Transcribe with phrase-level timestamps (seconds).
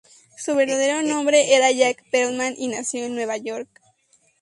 [0.35, 3.69] Su verdadero nombre era Jack Perlman, y nació en Nueva York.